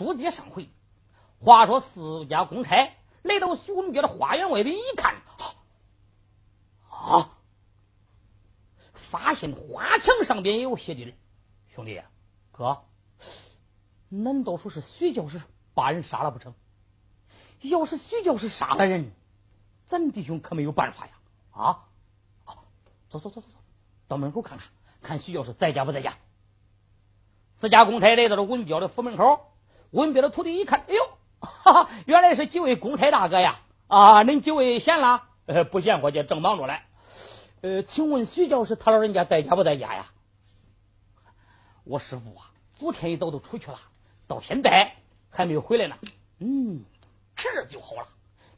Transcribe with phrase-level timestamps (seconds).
[0.00, 0.70] 书接上回，
[1.40, 5.16] 话说四家公差来到徐文彪的花园外边一看，
[6.88, 7.36] 啊，
[8.94, 11.14] 发现花墙上边也有血迹。
[11.74, 12.00] 兄弟，
[12.50, 12.78] 哥，
[14.08, 15.42] 难道说是徐教士
[15.74, 16.54] 把人杀了不成？
[17.60, 19.12] 要是徐教士杀了人，
[19.84, 21.12] 咱弟兄可没有办法呀！
[21.52, 21.84] 啊，
[23.10, 23.48] 走走走走走，
[24.08, 24.68] 到门口看看，
[25.02, 26.16] 看徐教士在家不在家。
[27.56, 29.49] 四家公差来到了文彪的府门口，
[29.90, 31.04] 文彪的徒弟一看，哎呦，
[31.40, 33.60] 哈哈，原来是几位公差大哥呀！
[33.88, 35.24] 啊，恁几位闲了？
[35.46, 36.80] 呃，不闲，伙计，正忙着嘞。
[37.62, 40.06] 呃，请问徐教士他老人家在家不在家呀？
[41.84, 43.78] 我师傅啊，昨天一早都出去了，
[44.28, 44.92] 到现在
[45.28, 45.96] 还没有回来呢。
[46.38, 46.84] 嗯，
[47.36, 48.06] 这就好了。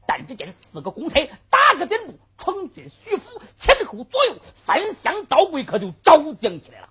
[0.07, 4.37] 但只见四个公差打个点步闯进徐府，前后左右
[4.67, 6.89] 翻箱倒柜，可就招将起来了。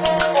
[0.00, 0.31] 今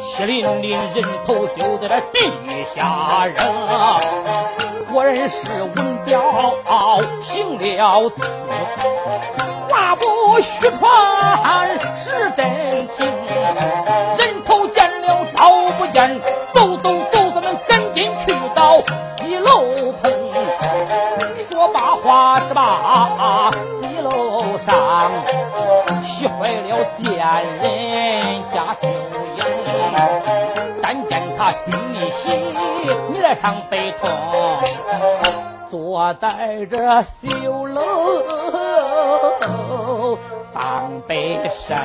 [0.00, 2.18] 血淋淋人头就在那地
[2.74, 3.34] 下扔，
[4.92, 5.36] 果然是
[5.74, 6.20] 文彪
[7.22, 8.22] 行了此，
[9.68, 10.04] 话不
[10.40, 13.06] 虚传是真情，
[14.18, 14.42] 人
[26.98, 27.06] 见
[27.62, 28.88] 人家秀
[29.36, 29.40] 英，
[30.82, 32.22] 但见他心里喜，
[33.12, 34.10] 面上悲痛，
[35.70, 37.78] 坐在这绣楼
[40.52, 41.76] 放悲声。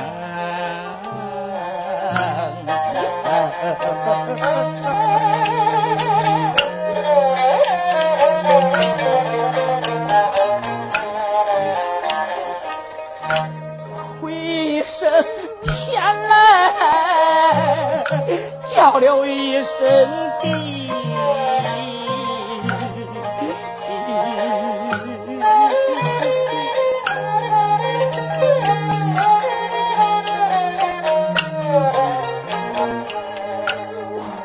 [18.78, 19.68] 叫了一声
[20.40, 20.88] 弟，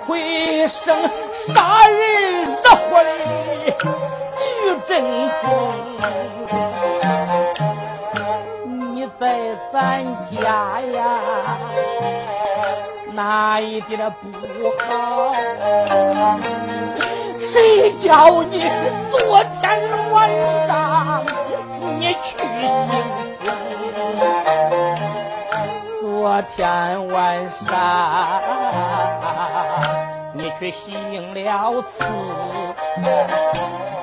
[0.08, 0.98] 回声
[1.46, 2.56] 杀人惹
[2.90, 3.10] 祸的
[4.40, 4.42] 徐
[4.88, 4.90] 振
[5.44, 5.46] 东，
[8.96, 9.22] 你在
[9.72, 11.00] 咱家呀？
[13.14, 14.28] 哪一点不
[14.80, 15.34] 好？
[17.40, 18.60] 谁叫你
[19.12, 19.62] 昨天
[20.12, 20.16] 晚
[20.68, 21.24] 上
[22.00, 22.48] 你去行
[26.02, 27.70] 昨天晚上
[30.34, 32.06] 你去行了刺，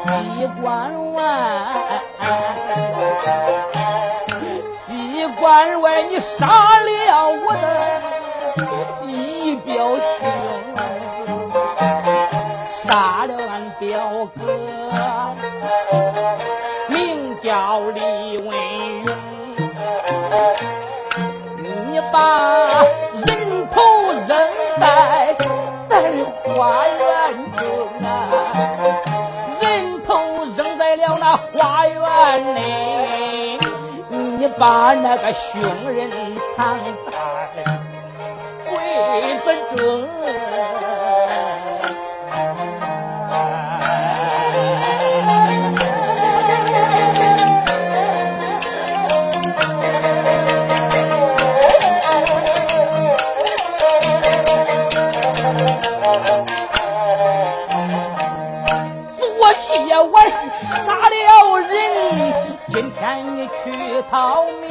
[0.06, 0.68] 西关
[1.12, 1.18] 外，
[4.86, 6.46] 西关外你杀
[6.78, 6.89] 了
[26.54, 26.98] 花园
[27.56, 27.62] 中
[28.06, 28.08] 啊，
[29.60, 30.16] 人头
[30.56, 33.58] 扔在了那花园内，
[34.08, 36.10] 你把那个凶人
[36.56, 36.78] 藏
[64.10, 64.69] 逃命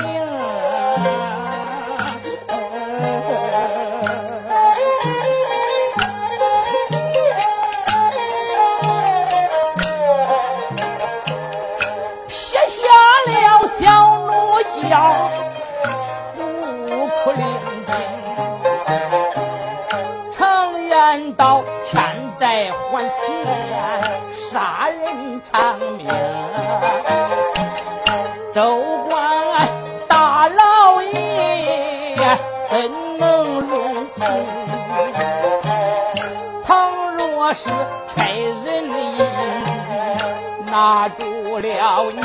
[40.71, 42.19] 拿住了你，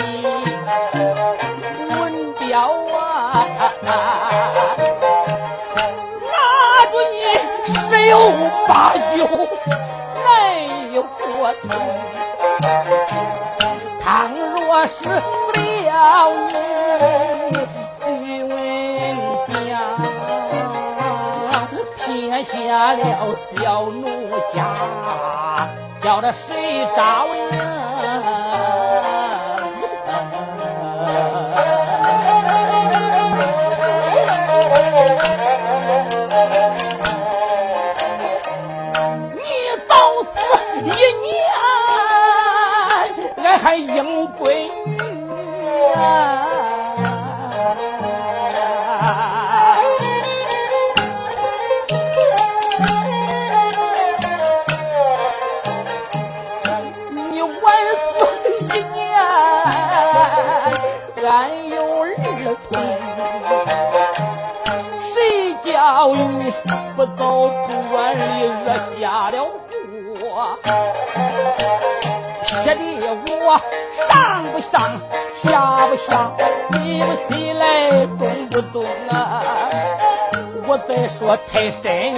[1.88, 2.44] 文彪
[2.92, 3.32] 啊，
[6.22, 6.30] 拿
[6.90, 7.14] 住你
[7.72, 8.12] 十有
[8.68, 9.26] 八九
[10.24, 10.28] 没
[10.92, 11.64] 有活头。
[14.02, 15.18] 倘若是了
[16.50, 16.52] 你，
[17.98, 18.04] 徐
[18.44, 18.52] 文
[19.48, 19.52] 彪
[22.04, 22.06] 撇
[22.42, 22.52] 下
[22.92, 23.02] 了
[23.56, 24.04] 小奴
[24.54, 24.60] 家，
[26.02, 27.26] 叫他谁找
[68.14, 68.66] 里惹
[69.00, 69.36] 下了
[70.20, 70.58] 祸，
[72.64, 72.80] 惹的
[73.44, 73.60] 我
[74.08, 74.72] 上不上
[75.42, 76.32] 下不下，
[76.82, 79.68] 你不起来动不动啊！
[80.66, 82.14] 我再说太深，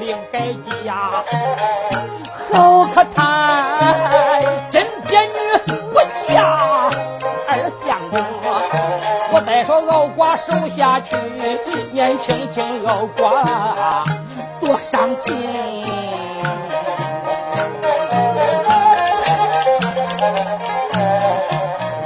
[0.00, 0.40] 另改
[0.84, 1.22] 嫁，
[2.50, 3.20] 好可叹，
[4.70, 5.28] 真别女
[5.92, 6.36] 不嫁
[7.46, 8.18] 二相公。
[9.30, 11.14] 我再说老瓜守下去，
[11.92, 14.02] 年轻轻敖瓜。
[15.28, 15.88] 多伤情。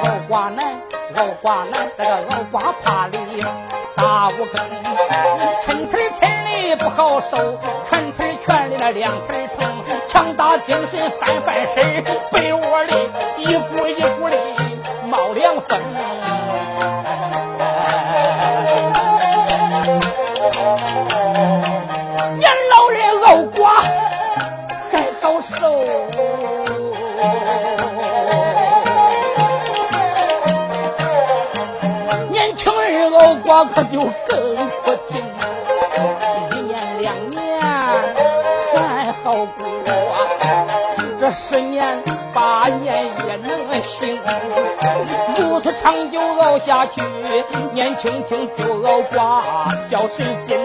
[0.03, 0.59] 敖寡难，
[1.15, 3.17] 敖寡难，这个敖寡怕里
[3.97, 4.83] 打五更。
[6.79, 7.37] 不好受，
[7.89, 12.03] 拳腿拳里那两腿疼，强打精神翻翻身，
[12.33, 12.93] 被窝里
[13.37, 13.55] 一
[33.93, 37.61] 就更不清楚一年两年
[38.75, 39.73] 还好过。
[41.21, 42.03] 这十年
[42.35, 44.19] 八年也能行
[45.37, 47.01] 如此长久熬下去
[47.73, 50.62] 年轻轻就熬垮叫神仙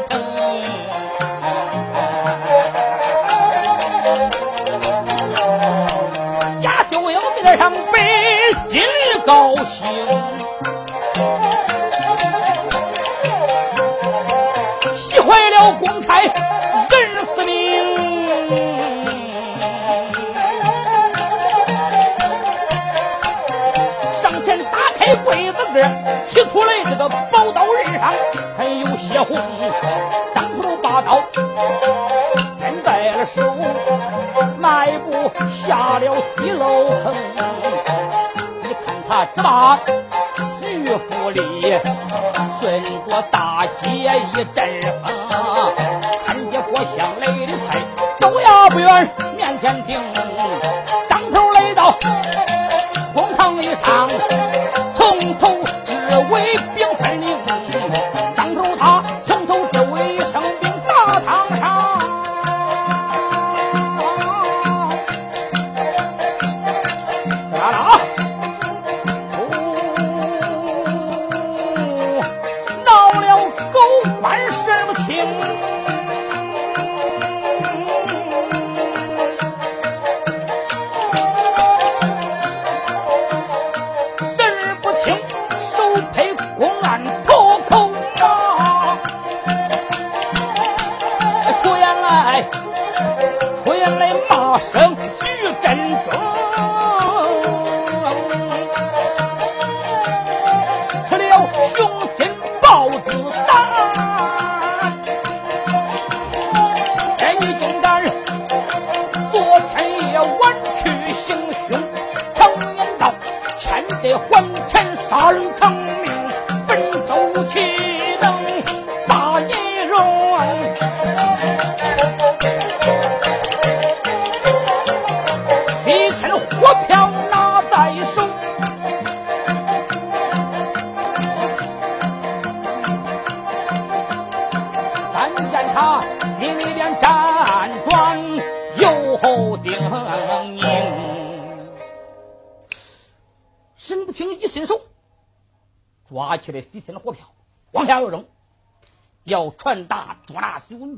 [42.59, 45.05] 顺着大街一阵风，
[46.25, 47.79] 看见郭香来的快，
[48.19, 49.99] 走呀不远，面前停，
[51.09, 51.95] 当头来到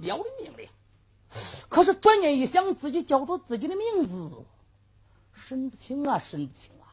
[0.10, 0.68] 要的命令。
[1.70, 4.46] 可是转念一想，自己叫着自己的名字，
[5.34, 6.90] 神不清啊，神不清啊！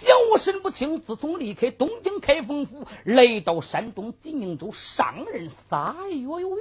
[0.00, 6.60] 想我神不清，自从离开东京开封府，来到山东济宁州上任仨月有余，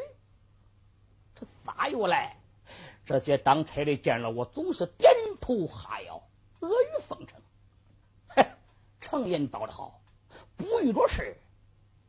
[1.36, 2.38] 这仨月来，
[3.06, 6.22] 这些当差的见了我，总是点头哈腰，
[6.60, 7.40] 阿谀奉承。
[8.28, 8.46] 嘿，
[9.00, 10.02] 常言道得好。
[10.58, 11.38] 不遇着事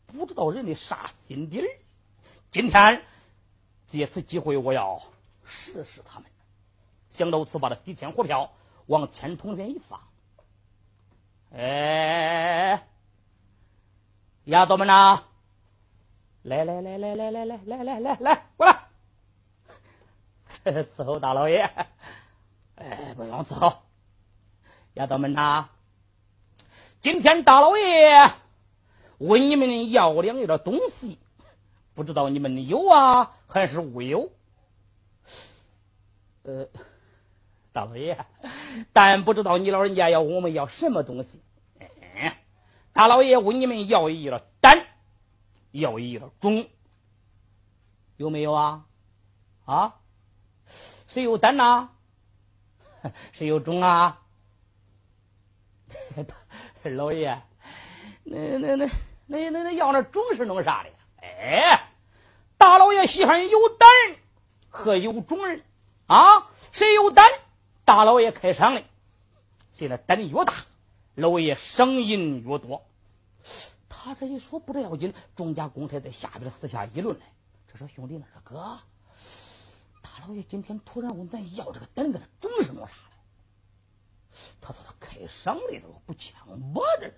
[0.06, 1.66] 不知道人的啥心底儿。
[2.52, 3.02] 今天
[3.86, 5.00] 借此机会，我要
[5.42, 6.28] 试试他们。
[7.08, 8.52] 想到此，把这几千火票
[8.86, 10.00] 往钱桶里面一放。
[11.54, 12.86] 哎，
[14.44, 15.22] 丫头们呐，
[16.42, 18.84] 来来来来来来来来来来来，过来
[20.84, 21.62] 伺候大老爷。
[22.76, 23.78] 哎，不用伺候，
[24.92, 25.70] 丫头们呐，
[27.00, 28.32] 今天大老爷。
[29.18, 31.18] 问你们要两样东西，
[31.94, 34.30] 不知道你们有啊还是无有？
[36.44, 36.66] 呃，
[37.72, 38.18] 大老爷，
[38.92, 41.40] 但不知道你老人家要我们要什么东西。
[42.92, 44.86] 大老爷问你们要一了单，
[45.70, 46.68] 要一了种，
[48.16, 48.84] 有没有啊？
[49.64, 49.94] 啊？
[51.08, 51.90] 谁有单呐？
[53.32, 54.20] 谁有种啊？
[56.84, 57.42] 老爷，
[58.24, 58.88] 那那那。
[59.24, 60.90] 那那那要那种是弄啥的？
[61.22, 61.88] 哎，
[62.58, 63.88] 大老爷稀罕有胆
[64.68, 65.62] 和有种人
[66.06, 66.50] 啊！
[66.72, 67.24] 谁有胆，
[67.84, 68.82] 大老爷开赏的。
[69.72, 70.52] 现在胆越大，
[71.14, 72.82] 老爷赏银越多。
[73.88, 77.24] 他这一说不得要紧，众家公差在下边私下议论呢。
[77.70, 78.80] 这说兄弟，那说哥，
[80.02, 82.98] 大老爷今天突然问咱要这个胆子，种是弄啥的？
[84.60, 87.14] 他说他开赏的都不抢我这是。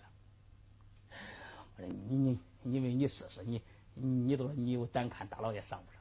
[1.86, 3.60] 你你因为你试试你
[3.94, 6.00] 你都说你有胆看大老爷上不上？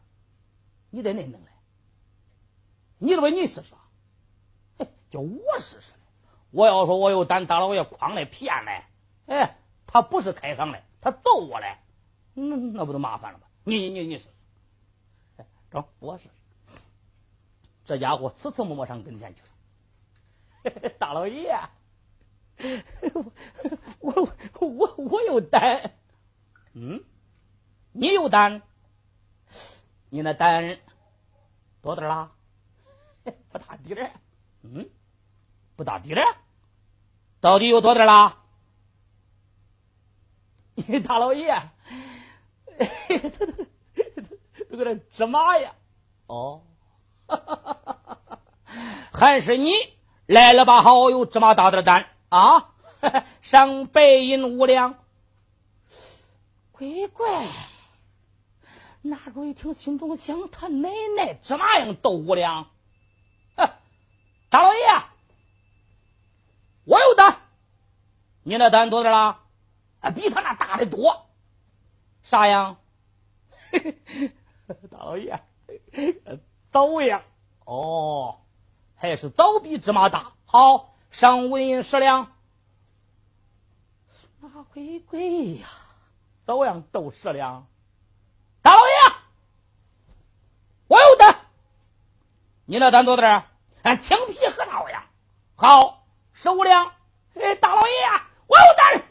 [0.89, 1.51] 你得那能来，
[2.99, 3.73] 你都说你试试，
[4.77, 5.93] 嘿，叫我试试
[6.51, 8.87] 我要说我有胆，大老爷诓来骗来，
[9.25, 9.57] 哎，
[9.87, 11.83] 他不是开上来，他揍我来，
[12.35, 13.47] 那那不就麻烦了吗？
[13.63, 14.25] 你你你试
[15.37, 16.29] 试，走，我试试。
[17.85, 19.41] 这家伙次次摸摸上跟前去
[20.71, 21.59] 了，大老爷。
[23.99, 24.29] 我
[24.61, 25.91] 我我有胆，
[26.73, 27.03] 嗯，
[27.93, 28.61] 你有胆，
[30.09, 30.77] 你那胆
[31.81, 32.31] 多点啦？
[33.51, 34.11] 不大滴嘞，
[34.63, 34.89] 嗯，
[35.75, 36.21] 不大滴嘞，
[37.39, 38.37] 到底有多点啦？
[40.75, 41.55] 你大老爷，
[42.77, 43.45] 都 都
[44.71, 45.73] 都搁这芝麻呀？
[46.25, 46.63] 哦，
[49.13, 49.71] 还是你
[50.25, 50.81] 来了吧？
[50.81, 52.07] 好，有芝麻大点胆。
[52.29, 52.73] 啊，
[53.43, 54.95] 上白银五两，
[56.71, 57.47] 乖乖，
[59.03, 62.67] 那主一听，心中想：他奶奶芝麻样斗五两？
[64.49, 64.87] 大老爷，
[66.85, 67.41] 我有胆，
[68.43, 69.39] 你那胆多点了？
[69.99, 71.25] 啊，比他那大的多。
[72.23, 72.77] 啥样？
[73.71, 74.31] 嘿 嘿
[74.89, 75.43] 大老爷，
[76.71, 77.23] 枣样？
[77.65, 78.39] 哦，
[78.95, 80.31] 还是枣比芝麻大。
[80.45, 80.89] 好。
[81.11, 82.31] 上五银十两，
[84.41, 85.67] 那鬼鬼呀，
[86.47, 87.67] 照样斗十两。
[88.63, 89.15] 大老爷，
[90.87, 91.41] 我有胆，
[92.73, 93.27] 你那胆多大？
[93.31, 93.43] 儿？
[93.83, 95.05] 俺青皮核桃呀。
[95.55, 96.87] 好，十五两。
[97.35, 99.03] 哎，大老爷呀，我有胆，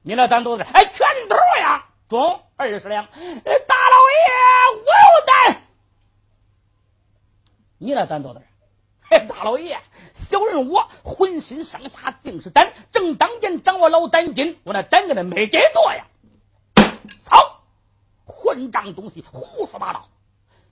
[0.00, 0.64] 你那胆多大？
[0.72, 3.04] 哎，拳头呀，中二十两。
[3.04, 4.30] 哎，大老爷，
[4.72, 5.62] 我有胆，
[7.76, 8.40] 你那胆多大？
[9.10, 9.78] 哎，大老爷。
[10.30, 16.06] 小人我浑身上下尽是胆，正当间掌握老胆筋，我那胆跟那没几多呀！
[17.26, 17.60] 操，
[18.24, 20.06] 混账东西，胡说八道！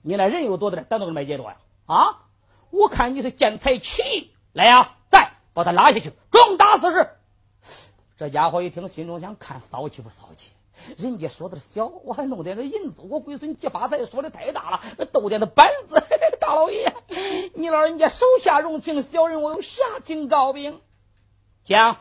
[0.01, 1.57] 你那人有多大胆，都跟没几多呀？
[1.85, 2.25] 啊！
[2.71, 7.09] 我看你是见财起意，来呀，再把他拉下去，重打四十。
[8.17, 10.51] 这家伙一听，心中想：看骚气不骚气？
[10.97, 15.95] 人家说的小，我还弄点个银子，我龟孙结发财说的太大了，斗点的板子。
[16.39, 16.93] 大老爷，
[17.55, 20.79] 你老人家手下容情，小人我有下情告禀。
[21.65, 21.97] 讲，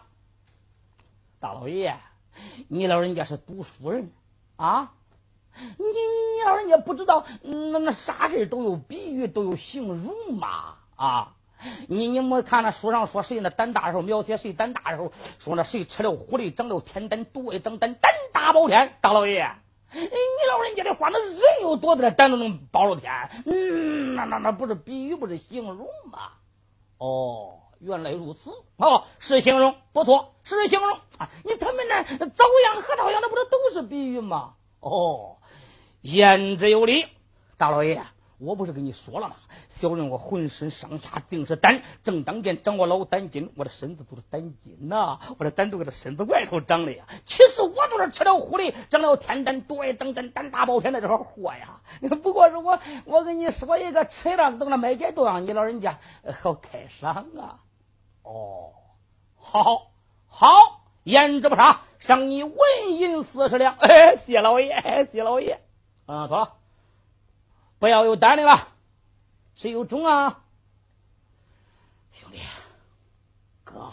[1.40, 1.98] 大老爷，
[2.68, 4.12] 你老人家是读书人
[4.56, 4.92] 啊，
[5.78, 11.34] 你你你老人家不知道，那那啥事都有比喻，都有形容嘛啊。
[11.88, 15.10] 你你没看那书上说谁那胆大的时候描写谁胆大的时候
[15.40, 19.44] 说那谁吃了狐狸长了天胆毒胃长胆胆大包天大老爷，
[19.92, 20.00] 你
[20.48, 23.12] 老人家的话那人有多大胆都能包了天，
[23.44, 26.30] 嗯，那那那不是比喻不是形容吗？
[26.98, 31.28] 哦，原来如此，哦，是形容不错，是形容啊！
[31.44, 34.54] 你他们那枣样、核桃样，那不都都是比喻吗？
[34.78, 35.37] 哦，
[36.00, 37.06] 言之有理，
[37.56, 38.00] 大老爷，
[38.38, 39.34] 我不是跟你说了吗？
[39.68, 47.04] 小人我浑身上下尽是胆，正当间长我老胆筋，我的身子都是胆筋呐，我的胆都搁这身子外头长的呀。
[47.24, 51.80] 其实我都是吃了狐狸，长了天胆，多爱长胆，胆大包天的这个货呀。
[52.22, 55.98] 不过是我，我跟你说一个，吃了等了买点都让你老人家
[56.40, 57.60] 好开赏啊。
[58.24, 58.70] 哦，
[59.36, 59.90] 好，
[60.26, 60.48] 好，
[61.04, 62.56] 言之不差，赏你文
[62.88, 63.76] 银四十两。
[63.76, 65.60] 哎，谢老爷，谢老爷。
[66.08, 66.56] 啊，走，
[67.78, 68.68] 不要有胆的了。
[69.56, 70.42] 谁有种啊，
[72.12, 72.40] 兄弟，
[73.62, 73.92] 哥，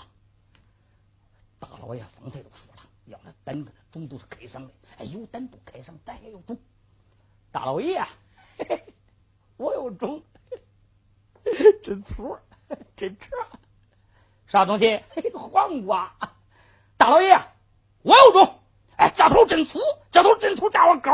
[1.60, 6.58] 大老爷方才都说了，要那胆子种都是开上的，哎，有胆都开上，咱也有种。
[7.52, 8.02] 大老爷，
[9.58, 10.24] 我有种，
[11.84, 12.38] 真粗，
[12.96, 13.26] 真扯，
[14.48, 15.04] 啥东西？
[15.34, 16.16] 黄瓜。
[16.96, 17.38] 大老爷，
[18.04, 18.62] 我有种，
[18.96, 19.80] 哎，这头真粗，
[20.14, 21.12] 这头真粗，大我高。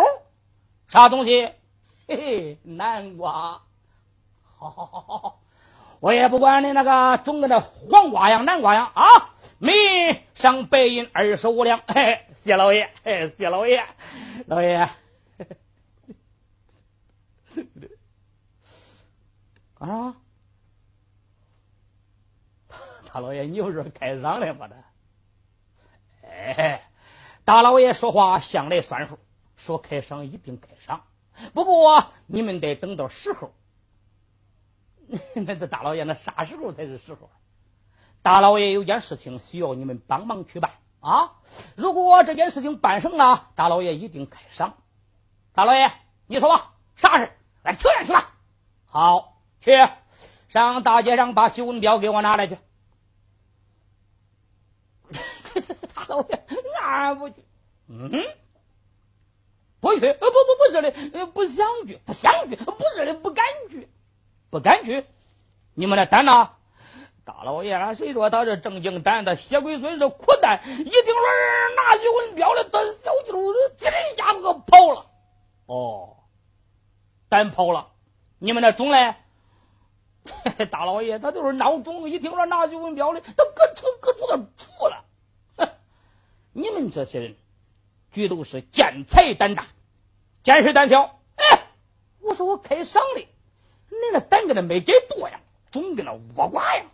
[0.91, 1.49] 啥东西？
[2.05, 3.61] 嘿嘿，南瓜。
[4.57, 5.39] 好好好好好，
[6.01, 9.33] 我也不管你那个种的那黄瓜样、南瓜样啊！
[9.57, 9.71] 米
[10.35, 13.85] 上白银二十五两，嘿嘿，谢老爷，嘿，谢老爷，
[14.47, 14.89] 老爷，
[19.75, 20.15] 干啥？
[23.13, 24.67] 大老爷，你又是开赏的吧？
[24.67, 24.75] 的？
[26.23, 26.83] 哎，
[27.45, 29.17] 大老爷说话向来算数，
[29.65, 31.03] 说开赏一定开赏，
[31.53, 33.53] 不过你们得等到时候。
[35.35, 37.29] 那这大老爷，那啥时候才是时候？
[38.21, 41.33] 大老爷有件事情需要你们帮忙去办啊！
[41.75, 44.77] 如果这件事情办成了，大老爷一定开赏。
[45.53, 45.91] 大老爷，
[46.27, 47.31] 你说吧，啥事？
[47.63, 48.35] 来，去去吧。
[48.85, 49.71] 好，去
[50.49, 52.57] 上大街上把修文表给我拿来去。
[55.93, 56.45] 大老爷，
[56.81, 57.43] 俺不去。
[57.89, 58.11] 嗯，
[59.93, 60.13] 不去？
[60.13, 63.89] 不不不是的，不想去，不想去，不是的，不敢去。
[64.49, 65.05] 不敢去，
[65.75, 66.51] 你们来胆呢？
[67.23, 69.35] 大老爷，谁说他是正经胆的？
[69.35, 71.21] 血鬼孙是苦胆，一听说
[71.75, 73.35] 拿玉文标的，他小鸡儿
[73.77, 75.05] 叽一下子跑了。
[75.67, 76.17] 哦，
[77.29, 77.89] 胆跑了。
[78.39, 79.15] 你们那种嘞？
[80.71, 85.05] 大老爷，他就是闹钟，一听说拿玉文标的，他咯出咯出的出了。
[86.53, 87.35] 你们这些人，
[88.11, 89.67] 绝都是见财胆大，
[90.43, 91.03] 见识胆小。
[91.35, 91.67] 哎，
[92.21, 93.21] 我说我开赏的。
[93.21, 95.39] 你那胆跟那没给多呀，
[95.71, 96.85] 总跟那倭瓜呀！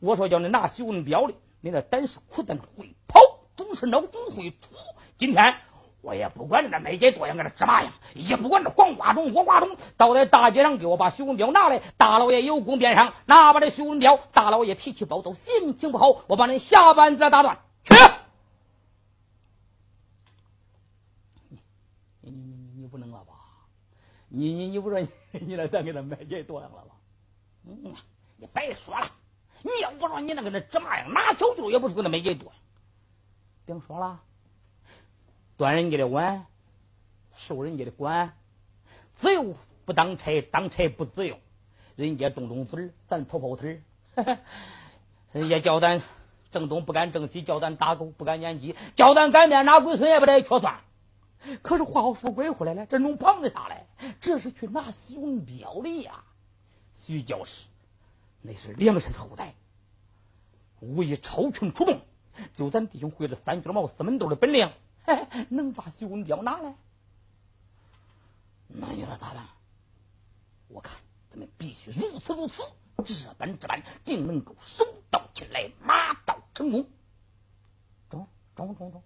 [0.00, 3.20] 我说叫你拿徐文彪的，你那胆是苦胆会跑，
[3.56, 4.74] 总是脑总会出。
[5.18, 5.54] 今天
[6.00, 11.80] 我也不管你那没给多样，跟那芝麻呀，也不管这黄瓜种、倭瓜种，倒在大街上给我把徐文彪拿来。
[11.96, 14.18] 大老爷有功边上，拿把这徐文彪。
[14.32, 17.58] 大老爷脾气暴躁，心情不好，我把你下班再打断。
[17.84, 17.94] 去！
[22.22, 23.34] 你你你你不能了吧？
[24.34, 26.94] 你你你不说你你那咱给他买这多样了吧？
[27.66, 27.94] 嗯，
[28.38, 29.06] 你白说了，
[29.62, 32.50] 你要不说你那个那芝麻样，拿小舅也不是给他买这多。
[33.66, 34.20] 别说了，
[35.58, 36.46] 端人家的碗，
[37.36, 38.32] 受人家的管，
[39.16, 41.38] 自由不当差，当差不自由。
[41.94, 43.82] 人家动动嘴咱跑跑腿
[45.30, 46.02] 人家叫咱
[46.50, 50.80] 正东不敢正西，叫咱打狗不敢撵鸡，叫咱擀面拿龟孙也不得缺算。
[51.62, 53.86] 可是话又说归回来了，这弄旁的啥嘞？
[54.20, 56.24] 这是去拿徐文彪的呀。
[56.94, 57.64] 徐教师
[58.40, 59.54] 那是梁山后代，
[60.80, 62.00] 武艺超群出众，
[62.54, 64.70] 就咱弟兄会这三卷毛四门斗的本领，
[65.04, 66.74] 嘿能把徐文彪拿来？
[68.68, 69.44] 那你说咋办？
[70.68, 70.96] 我看
[71.30, 72.62] 咱们必须如此如此，
[73.04, 76.86] 这般这般，定能够手到擒来，马到成功。
[78.08, 79.02] 中中中中，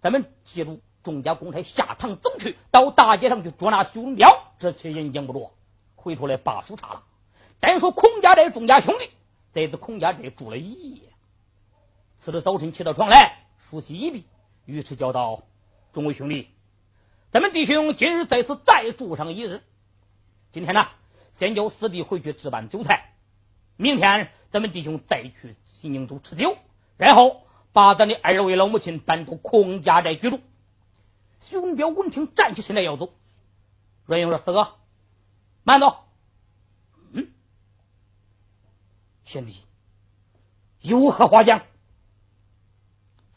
[0.00, 0.80] 咱们记住。
[1.02, 5.50] 众家公差下堂走去，到大街上去捉拿徐文彪，这些人经不着，
[5.96, 7.02] 回头来把书查了。
[7.60, 9.10] 单说孔家寨众家兄弟
[9.50, 11.08] 在这孔家寨住了一夜。
[12.20, 14.24] 次日早晨起到床来，梳洗一毕，
[14.64, 15.42] 于是叫道
[15.92, 16.48] ：“众位兄弟，
[17.32, 19.60] 咱们弟兄今日在此再住上一日。
[20.52, 20.86] 今天呢，
[21.32, 23.12] 先叫四弟回去置办酒菜。
[23.76, 26.56] 明天咱们弟兄再去西宁州吃酒，
[26.96, 30.38] 然后把咱的二位老母亲搬到孔家寨居住。”
[31.48, 33.12] 徐文彪闻听，站起身来要走。
[34.06, 34.74] 阮英说：“四哥，
[35.64, 36.04] 慢走。”
[37.12, 37.30] 嗯，
[39.24, 39.62] 贤弟
[40.80, 41.62] 有何话讲？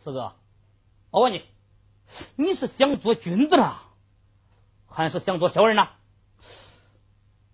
[0.04, 0.36] 四哥，
[1.12, 1.44] 我问你，
[2.36, 3.76] 你是想做君子呢，
[4.88, 5.90] 还是想做小人呢？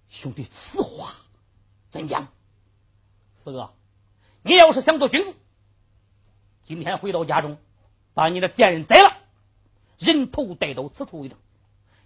[0.10, 1.14] 兄弟，此话
[1.90, 2.28] 怎讲？
[3.44, 3.74] 四哥，
[4.44, 5.36] 你要是想做君子，
[6.64, 7.58] 今天回到家中，
[8.14, 9.11] 把你的贱人宰了，
[10.02, 11.38] 人头带到此处一等。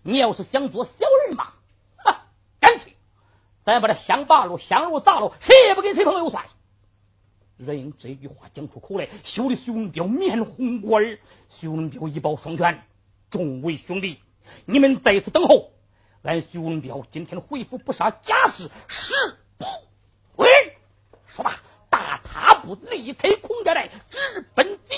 [0.03, 0.91] 你要是想做小
[1.25, 1.53] 人嘛，
[1.97, 2.27] 哈，
[2.59, 2.93] 干脆
[3.63, 6.45] 咱把这香拔了，香炉砸了，谁也不跟谁朋友算。
[7.57, 11.17] 任英这句话讲出口来，羞得徐文彪面红过耳。
[11.49, 12.83] 徐文彪一抱双拳
[13.31, 14.19] ：“众位兄弟，
[14.65, 15.71] 你们在此等候，
[16.21, 19.13] 俺徐文彪今天回府不杀贾氏，誓
[19.57, 19.65] 不
[20.35, 20.73] 为人。”
[21.33, 24.97] 说罢，大踏步离开孔家寨，直奔金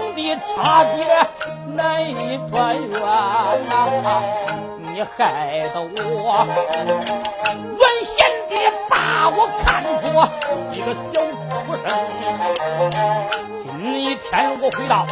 [0.00, 0.96] 兄弟差别
[1.76, 2.90] 难以团圆
[3.68, 3.76] 呐！
[4.78, 5.86] 你害得我
[7.78, 8.16] 原先
[8.48, 8.54] 的
[8.88, 10.08] 把我看作
[10.72, 11.20] 一个小
[11.60, 11.84] 畜生，
[13.62, 13.68] 今
[14.16, 14.28] 天
[14.62, 15.06] 我回到。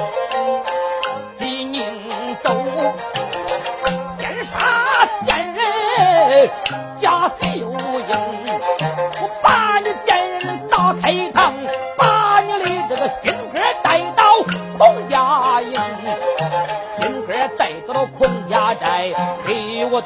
[7.01, 8.13] 贾秀英，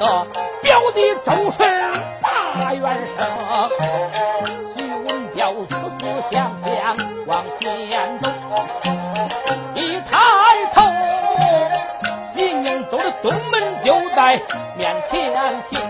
[0.02, 0.26] 的
[0.60, 2.82] 表弟周顺大元
[3.16, 3.24] 生。
[4.76, 8.28] 徐文彪思思想想往前走，
[9.76, 10.18] 一抬
[10.74, 10.82] 头，
[12.34, 14.40] 金宁州的东门就在
[14.76, 15.12] 面前
[15.70, 15.80] 停。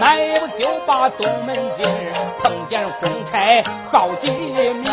[0.00, 1.86] 迈步就把东门进，
[2.42, 4.84] 碰见公差好几名。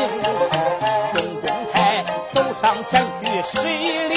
[1.14, 3.62] 众公差走上前去施
[4.08, 4.13] 礼，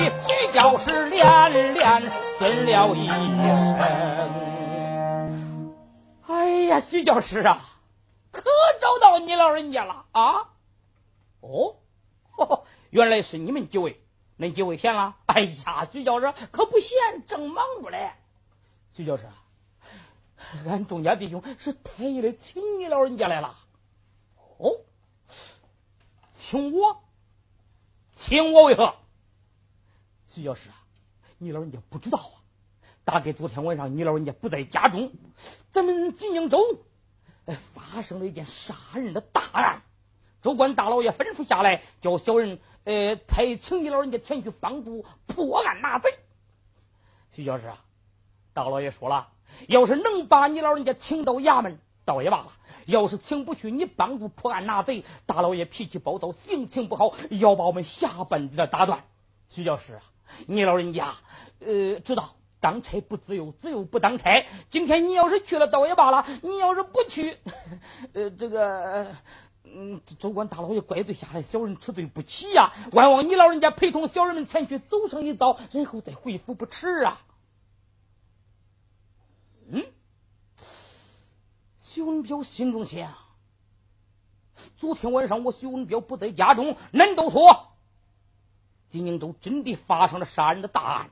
[2.66, 3.16] 了一声。
[6.26, 7.60] 哎呀，徐教师啊，
[8.32, 8.42] 可
[8.80, 10.50] 找到你老人家了啊！
[11.40, 11.76] 哦，
[12.90, 14.00] 原来是你们几位，
[14.38, 15.14] 恁几位闲了？
[15.26, 18.12] 哎呀，徐教师可不闲，正忙着嘞。
[18.94, 19.24] 徐教师。
[20.66, 23.54] 俺众家弟兄是特意来请你老人家来了。
[24.58, 24.72] 哦，
[26.34, 27.02] 请我，
[28.12, 28.94] 请我为何？
[30.26, 30.74] 徐教师啊，
[31.38, 32.30] 你老人家不知道。
[33.06, 35.12] 大概昨天晚上你老人家不在家中，
[35.70, 36.58] 咱们锦宁州
[37.72, 39.82] 发生了一件杀人的大案。
[40.42, 46.10] 州官大老爷吩咐下来，叫小人呃派请你老人家前去帮助破案拿贼。
[47.30, 47.78] 徐教师啊，
[48.52, 49.28] 大老爷说了。
[49.68, 52.48] 要是能把你老人家请到衙门，倒也罢了；
[52.86, 59.04] 要是请不去，你帮助破案拿贼，大老爷脾气暴躁，性情不好，要把我们下半截打断。
[59.46, 60.02] 徐教师啊，
[60.48, 61.14] 你老人家
[61.60, 64.46] 呃知道当差不自由，自由不当差。
[64.70, 67.36] 今天你要是去了，倒也罢了；你要是不去，
[68.12, 69.14] 呃，这个
[69.64, 72.72] 嗯，州官大老爷怪罪下来，小人吃罪不起呀。
[72.92, 77.20] 万望你老人家陪同小人们前去走上一遭，然后再回府不迟啊。
[79.70, 79.84] 嗯，
[81.80, 83.12] 徐文彪心中想：
[84.78, 87.72] 昨天晚上我徐文彪不在家中，恁都说
[88.88, 91.10] 金宁州真的发生了杀人的大案。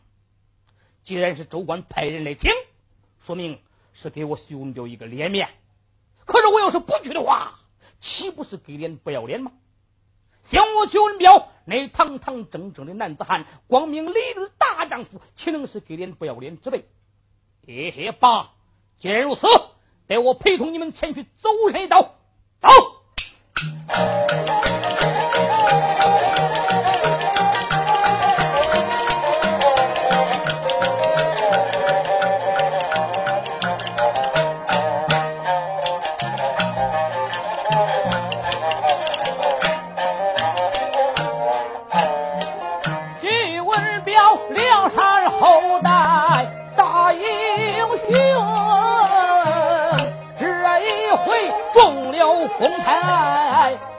[1.05, 2.51] 既然是州官派人来请，
[3.21, 3.61] 说明
[3.93, 5.49] 是给我徐文彪一个脸面。
[6.25, 7.61] 可是我要是不去的话，
[8.01, 9.53] 岂不是给脸不要脸吗？
[10.43, 16.85] 小徐文彪，那堂堂正正的男子汉，光明磊落的大丈夫，岂能是给脸不要脸之辈？
[17.67, 18.53] 嘿嘿，爸，
[18.99, 19.47] 既然如此，
[20.07, 22.15] 待我陪同你们前去走上一道，
[22.61, 22.69] 走。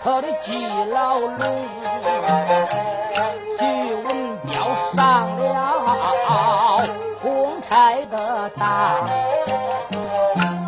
[0.06, 0.64] 他的基
[0.94, 1.36] 牢笼，
[3.58, 3.64] 徐
[3.96, 4.54] 文彪
[4.94, 6.88] 上了
[7.24, 9.10] 公差的当，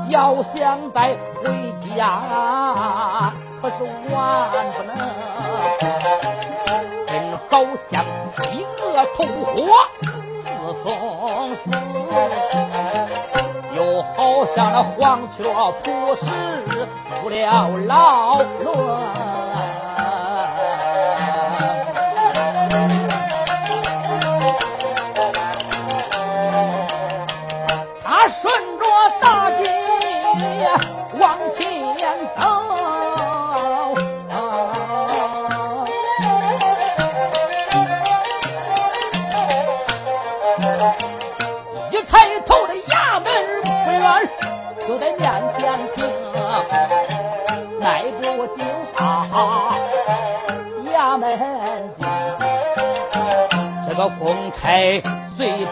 [0.10, 3.76] 要想再回家，可是
[4.12, 4.98] 万不能。
[7.06, 8.04] 真好像
[8.42, 9.56] 饥饿同伙
[10.42, 10.50] 自
[10.82, 10.86] 送
[11.58, 11.64] 死，
[13.76, 14.18] 又好
[14.56, 14.98] 像那黄
[15.38, 15.44] 雀
[15.84, 16.26] 扑食
[17.22, 19.07] 入了牢笼。
[22.70, 23.07] 公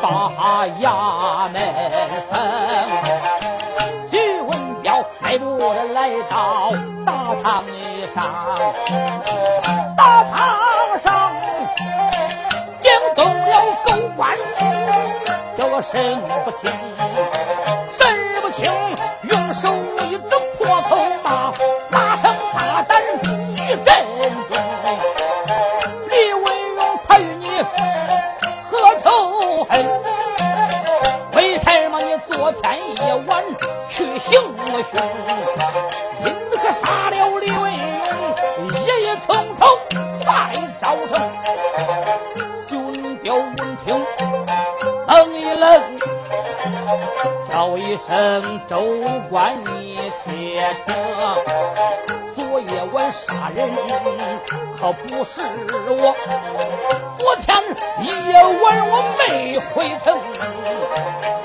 [0.06, 1.56] 把衙门
[2.30, 2.38] 封，
[4.12, 6.70] 徐文彪迈步的来到
[7.04, 7.66] 大堂
[8.14, 8.24] 上，
[9.98, 10.30] 大堂
[11.00, 11.32] 上
[12.82, 13.52] 惊动了
[13.84, 14.38] 狗官，
[15.58, 16.72] 叫个神不清，
[48.68, 48.78] 州
[49.30, 50.32] 官，你且
[50.86, 50.96] 听，
[52.36, 53.70] 昨夜晚杀人
[54.80, 55.42] 可不是
[55.88, 56.16] 我，
[57.20, 57.48] 昨天
[58.02, 60.06] 夜晚我没回城，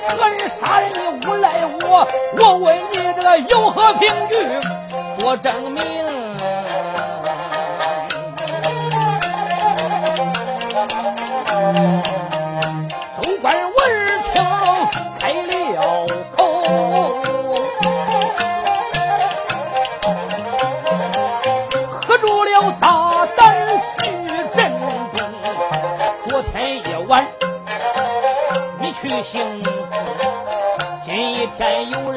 [0.08, 1.46] 何人杀人你诬赖
[1.82, 2.08] 我？
[2.40, 4.34] 我为你这个有何凭据
[5.18, 5.89] 做证明？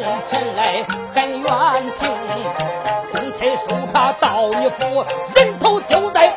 [0.04, 0.86] 前来
[1.16, 1.44] 喊冤
[1.98, 2.12] 情
[3.14, 6.33] 公差手帕到一府人头就在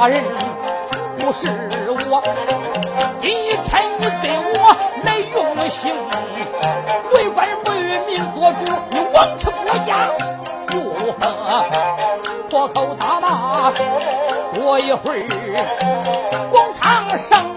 [0.00, 0.24] 大人
[1.18, 1.46] 不是
[2.08, 2.22] 我，
[3.20, 5.94] 今天你对我来用刑，
[7.14, 10.08] 为官不与民做主，你枉吃国家。
[12.48, 13.70] 破口大骂，
[14.54, 15.28] 过一会儿，
[16.50, 17.54] 广场上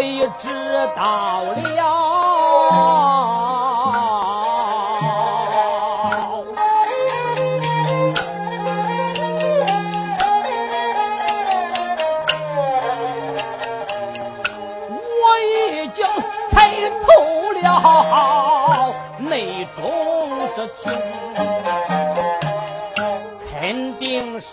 [0.00, 0.02] 我
[0.38, 0.48] 知
[0.94, 1.82] 道了，
[15.02, 15.42] 我已
[15.90, 15.98] 经
[16.52, 16.54] 猜
[17.02, 17.06] 透
[17.60, 19.82] 了内中
[20.54, 20.86] 之情，
[23.50, 24.46] 肯定是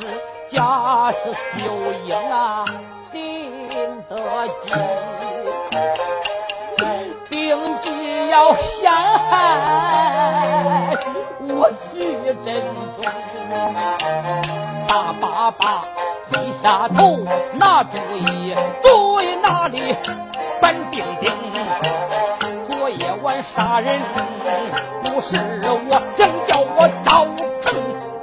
[0.49, 1.19] 家世
[1.63, 1.69] 有
[2.07, 2.64] 因啊。
[8.35, 10.91] 要陷害
[11.39, 12.01] 我徐
[12.43, 12.53] 振
[12.97, 13.05] 中，
[14.85, 15.85] 大爸爸
[16.29, 17.19] 低下头
[17.53, 19.95] 拿主意，主意哪里
[20.61, 21.31] 板钉钉，
[22.67, 24.01] 昨夜晚杀人。
[25.01, 25.79] 不是我
[26.17, 27.25] 想叫我招
[27.61, 27.71] 成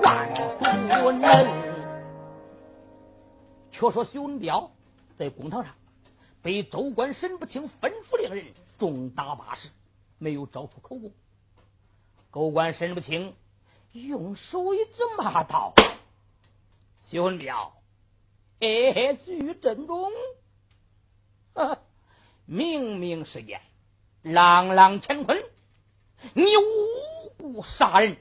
[0.03, 0.29] 万
[1.01, 1.25] 不能。
[3.73, 4.71] 却说徐文彪
[5.17, 5.73] 在公堂上
[6.43, 8.45] 被州官沈不清吩咐令人
[8.79, 9.71] 重打八十，
[10.23, 11.13] 没有招出口供。
[12.31, 13.35] 狗官沈不清
[13.91, 15.75] 用手一指骂道
[17.03, 17.73] ：“徐文彪，
[18.61, 20.13] 哎，徐振中，
[22.47, 23.61] 明明是言，
[24.23, 25.43] 朗朗乾坤。”
[26.35, 28.17] 你无故杀人，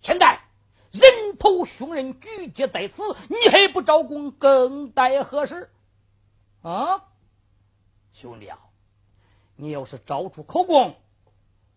[0.00, 0.40] 现在
[0.90, 5.68] 人头凶人聚集在此，你还不招供，更待何时？
[6.62, 7.04] 啊，
[8.14, 8.58] 兄弟啊，
[9.56, 10.96] 你要是招出口供，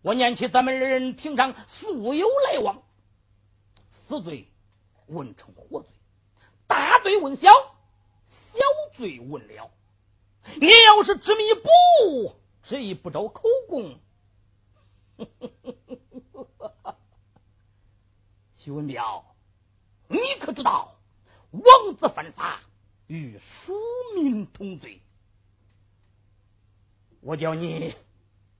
[0.04, 2.82] 我念起咱们二人平常素有来往，
[3.90, 4.52] 死罪
[5.06, 5.88] 问成活罪，
[6.66, 7.48] 大罪问小，
[8.28, 8.60] 小
[8.98, 9.70] 罪问了。
[10.60, 11.70] 你要是执迷不
[12.04, 13.98] 悟，执意不招口供。
[18.56, 19.24] 徐文彪，
[20.08, 20.98] 你可知道
[21.50, 22.60] 王子犯法
[23.06, 23.72] 与庶
[24.16, 25.00] 民同罪？
[27.22, 27.94] 我叫你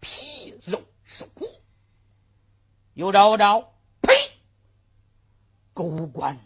[0.01, 0.81] 皮肉
[1.15, 1.47] 受苦，
[2.93, 3.73] 有招无招？
[4.03, 4.13] 呸！
[5.73, 6.39] 狗官，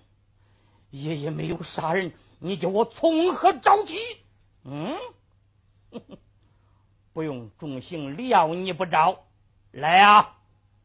[0.91, 3.97] 爷爷没有杀人，你叫我从何招起？
[4.65, 4.97] 嗯，
[7.13, 9.25] 不用重刑料你不招。
[9.73, 10.35] 来呀！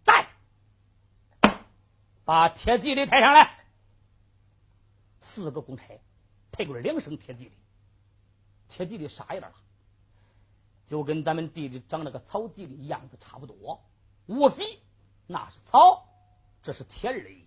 [0.03, 0.27] 在，
[2.25, 3.63] 把铁蒺藜抬上来。
[5.21, 5.83] 四个公差
[6.51, 7.51] 抬过来两声铁蒺藜，
[8.67, 9.53] 铁蒺藜傻样了，
[10.85, 13.81] 就跟咱们地里长那个草蒺藜样子差不多。
[14.25, 14.79] 无非
[15.27, 16.05] 那是草，
[16.61, 17.45] 这是铁而已。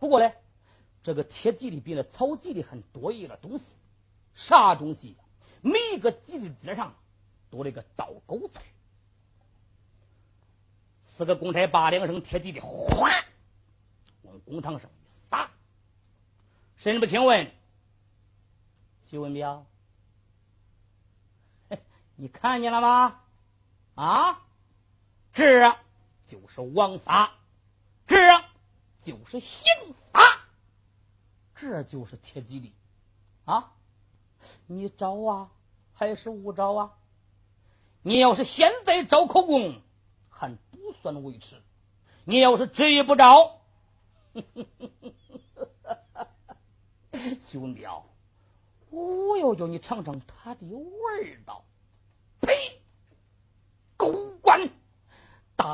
[0.00, 0.30] 不过呢，
[1.02, 3.64] 这个铁地里比那草地里还多一个东西，
[4.34, 5.16] 啥东西？
[5.62, 6.94] 每一个蒺藜尖上
[7.50, 8.58] 多了一个倒钩子。
[11.16, 13.08] 四个公差把两声铁蒺藜哗
[14.22, 15.50] 往公堂上一撒。
[16.76, 17.50] 沈不清问
[19.04, 19.64] 徐文彪
[22.16, 23.20] ：“你看见了吗？
[23.94, 24.42] 啊，
[25.32, 25.76] 这
[26.26, 27.32] 就是王法，
[28.06, 28.16] 这
[29.04, 29.62] 就是刑
[30.12, 30.20] 法，
[31.54, 32.72] 这就是铁蒺藜
[33.44, 33.72] 啊！
[34.66, 35.50] 你招啊，
[35.94, 36.92] 还是不招啊？
[38.02, 39.80] 你要是现在招口供，
[40.28, 40.56] 还。”
[40.86, 41.60] 不算维持。
[42.24, 43.60] 你要是执意不招，
[47.40, 48.02] 兄弟啊，
[48.90, 51.64] 我要叫你尝尝他的味道。
[52.40, 52.80] 呸！
[53.96, 54.70] 狗官，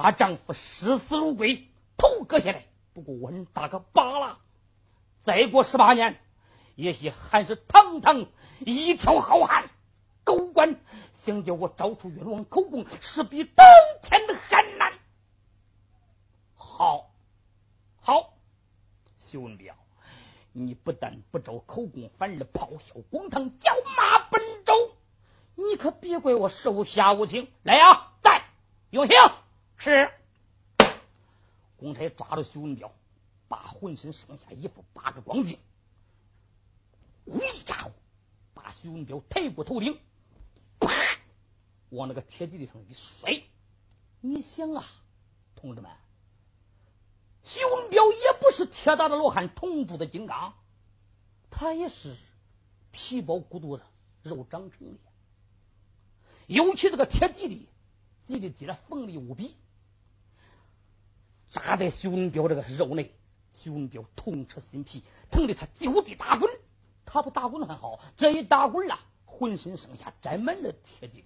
[0.00, 1.68] 大丈夫视死如归，
[1.98, 2.64] 头割下来
[2.94, 4.38] 不过问大个疤了。
[5.22, 6.18] 再过十八年，
[6.76, 8.24] 也许还是堂堂
[8.60, 9.68] 一条好汉。
[10.24, 10.80] 狗官
[11.24, 13.66] 想叫我招出冤枉口供，是比登
[14.02, 14.92] 天的还难。
[16.54, 17.10] 好，
[18.00, 18.32] 好，
[19.18, 19.74] 徐文彪，
[20.52, 24.72] 你不但不招口供，反而咆哮公堂，叫骂本州，
[25.54, 27.48] 你可别怪我手下无情。
[27.62, 28.42] 来呀，在
[28.88, 29.14] 用刑。
[29.82, 30.08] 是。
[31.76, 32.92] 公差抓住徐文彪，
[33.48, 35.58] 把浑身上下衣服扒个光净，
[37.24, 37.90] 一家伙
[38.54, 39.98] 把徐文彪抬过头顶，
[40.78, 40.88] 啪，
[41.90, 43.42] 往那个铁地里上一摔。
[44.20, 44.86] 你想啊，
[45.56, 45.90] 同志们，
[47.42, 50.54] 徐文彪也不是铁打的罗汉，铜铸的金刚，
[51.50, 52.16] 他也是
[52.92, 53.84] 皮包骨肚的
[54.22, 54.98] 肉长成的。
[56.46, 57.66] 尤其这个铁蒺藜，
[58.28, 59.56] 蒺藜蒺的锋利无比，
[61.52, 63.14] 扎在徐文彪这个肉内，
[63.52, 66.50] 徐文彪痛彻心脾，疼得他就地打滚。
[67.04, 71.24] 他不打滚还好，这一打滚啊，浑身上下沾满了铁蒺藜。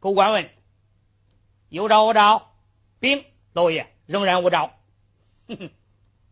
[0.00, 0.50] 狗官问。
[1.68, 2.50] 有招无招？
[2.98, 4.72] 禀老爷，仍然无招。
[5.46, 5.70] 哼哼，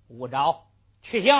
[0.08, 0.66] 无招，
[1.02, 1.32] 去刑。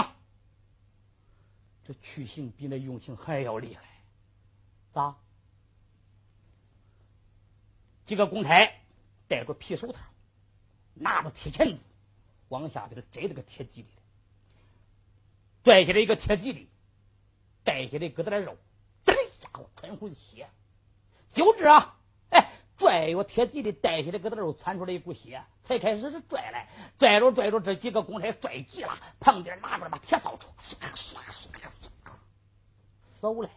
[1.85, 3.83] 这去刑比那用刑还要厉害。
[4.93, 5.17] 咋？
[8.07, 8.71] 几个公差
[9.27, 10.01] 戴着皮手套，
[10.97, 11.81] 拿着铁钳子，
[12.49, 13.87] 往下给他摘这个铁蒺藜，
[15.63, 16.67] 拽下来一个铁蒺藜，
[17.65, 18.57] 带下来疙瘩的肉，
[19.05, 20.49] 这家伙穿回血，
[21.31, 21.97] 就这啊！
[22.31, 25.43] 哎拽一个，铁蒺的带起来，搁他肉窜出来一股血。
[25.63, 26.69] 才开始是拽来，
[26.99, 30.47] 拽着拽着，这几个公差拽急了，旁边拿过来把铁扫帚，
[33.21, 33.51] 扫来，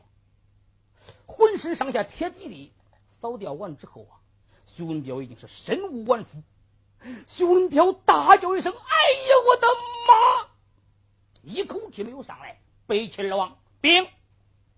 [1.28, 2.74] 浑身上下铁蒺的
[3.22, 4.18] 扫掉完之后啊，
[4.66, 6.42] 徐文彪已经是身无完肤。
[7.28, 9.68] 徐文彪大叫一声：“哎呀，我的
[10.08, 10.50] 妈！”
[11.43, 13.58] 一口气没有上来，背起而亡。
[13.82, 14.08] 兵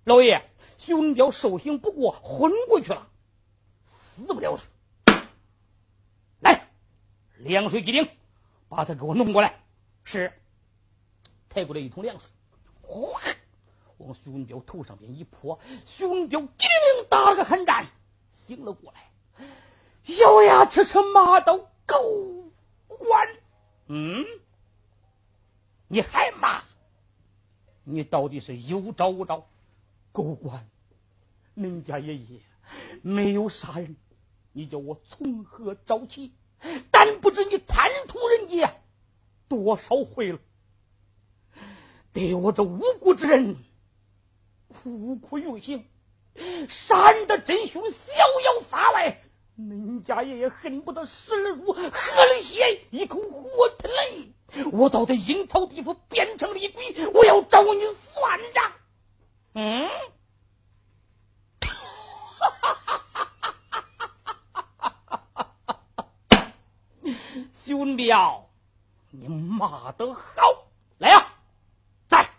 [0.03, 0.43] 老爷，
[0.78, 3.07] 徐文彪受刑不过，昏过去了。
[4.15, 4.57] 死不了
[5.05, 5.24] 他！
[6.41, 6.69] 来，
[7.38, 8.07] 凉水机灵，
[8.69, 9.59] 把他给我弄过来。
[10.03, 10.32] 是，
[11.49, 12.30] 抬过来一桶凉水，
[12.82, 13.19] 哗，
[13.97, 15.59] 往徐文彪头上边一泼。
[15.86, 17.88] 徐文彪机灵打了个寒战，
[18.32, 19.11] 醒了过来，
[20.17, 21.59] 咬牙切齿骂道
[21.91, 22.51] ：“狗
[22.87, 23.27] 官，
[23.87, 24.25] 嗯，
[25.89, 26.63] 你还骂？
[27.83, 29.45] 你到底是有招无招？
[30.13, 30.69] 狗官，
[31.57, 32.39] 恁家爷爷
[33.01, 33.97] 没有杀人。”
[34.53, 36.33] 你叫我从何找起？
[36.91, 38.75] 但不知你贪图人家
[39.47, 40.39] 多少回了，
[42.13, 43.57] 对我这无辜之人
[44.67, 45.85] 苦苦用刑，
[46.69, 47.97] 杀人的真凶逍
[48.43, 49.21] 遥法外，
[49.70, 51.91] 恁家爷爷恨不得食了乳，喝了
[52.41, 54.34] 血，一口活吞泪。
[54.72, 58.72] 我到这阴曹地府变成厉鬼，我要找你算账。
[59.53, 59.89] 嗯。
[67.53, 68.41] 兄弟啊，
[69.12, 70.22] 你骂得好！
[70.97, 71.34] 来呀，
[72.09, 72.30] 在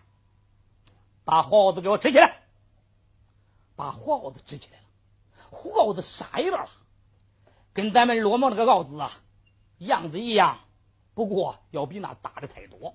[1.24, 2.42] 把耗子给我支起来，
[3.76, 4.84] 把耗子支起来了。
[5.50, 6.68] 耗子啥样了？
[7.72, 9.20] 跟咱们罗毛那个袄子啊，
[9.78, 10.58] 样子一样，
[11.14, 12.94] 不过要比那大的太多。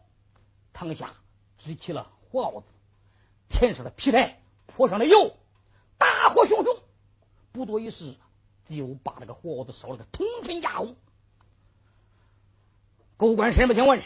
[0.73, 1.13] 堂下
[1.57, 2.67] 支起了火袄子，
[3.49, 5.35] 填上了皮带，泼上了油，
[5.97, 6.77] 大火熊熊，
[7.51, 8.15] 不多一时，
[8.65, 10.95] 就把那个火袄子烧了个通天压红。
[13.17, 14.03] 狗官什么请问？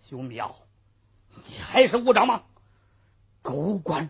[0.00, 0.56] 兄彪，
[1.46, 2.44] 你还是无招吗？
[3.42, 4.08] 狗官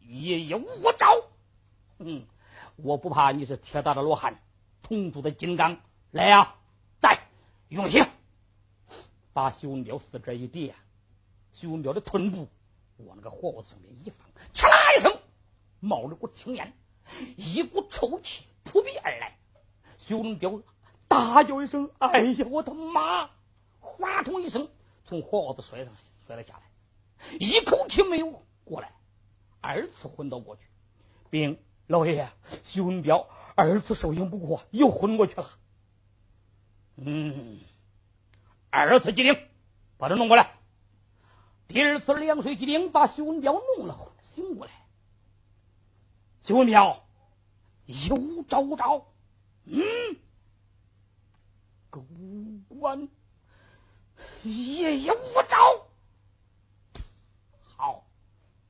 [0.00, 1.06] 也有无招。
[1.98, 2.24] 嗯，
[2.76, 4.40] 我不怕你是铁打的罗汉，
[4.92, 5.78] 铜铸的金刚。
[6.10, 6.54] 来呀，
[7.00, 7.18] 在
[7.68, 8.06] 用刑，
[9.32, 10.74] 把徐文彪四肢一叠，
[11.52, 12.48] 徐文彪的臀部
[12.98, 15.18] 往那个火锅上面一放，哧啦一声，
[15.80, 16.74] 冒了股青烟，
[17.36, 19.38] 一股臭气扑鼻而来。
[19.96, 20.60] 徐文彪
[21.08, 23.30] 大叫一声：“哎呀，我的妈！”
[23.80, 24.68] 哗通一声，
[25.06, 25.94] 从火袄子摔上
[26.26, 28.92] 摔了下来，一口气没有过来，
[29.62, 30.62] 二次昏倒过去。
[31.30, 32.28] 禀老爷，
[32.62, 35.50] 徐文彪二次受刑不过，又昏过去了。
[36.96, 37.60] 嗯，
[38.70, 39.38] 二次机灵，
[39.98, 40.54] 把他弄过来。
[41.68, 44.72] 第二次凉水机灵，把徐文彪弄了醒过来。
[46.40, 47.02] 徐文彪
[47.86, 49.06] 有招招，
[49.64, 49.82] 嗯，
[51.90, 52.04] 狗
[52.80, 53.08] 官。
[54.44, 55.86] 也有无招，
[57.76, 58.04] 好，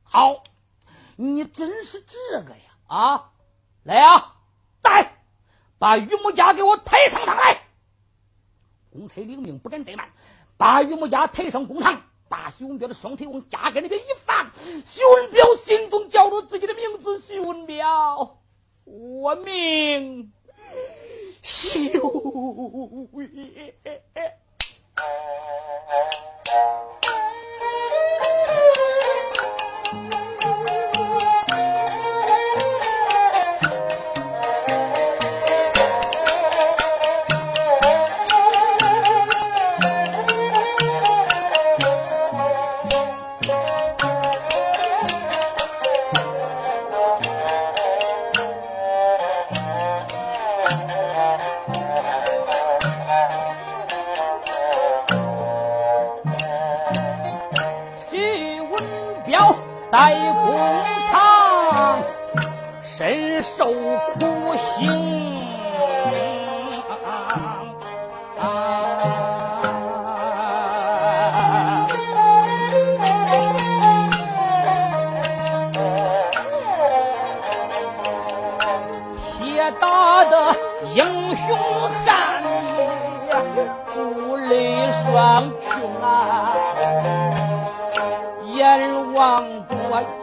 [0.03, 0.45] 好，
[1.17, 3.33] 你真是这个呀啊！
[3.83, 4.37] 来啊，
[4.83, 5.15] 带，
[5.79, 7.61] 把榆木家给我抬上堂来。
[8.91, 10.11] 公差领命，不敢怠慢，
[10.59, 14.51] 把榆木家抬上公堂，把徐文彪的双腿往家盖那边一放。
[14.85, 18.39] 徐文彪心中叫着自己的名字：徐文彪，
[18.85, 20.33] 我命
[21.43, 23.75] 休也。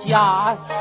[0.10, 0.79] 呀。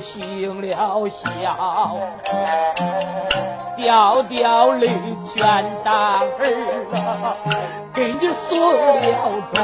[0.00, 1.96] 行了孝，
[3.76, 4.88] 掉掉泪
[5.34, 6.26] 全当儿，
[7.94, 8.78] 给你送了
[9.52, 9.54] 终。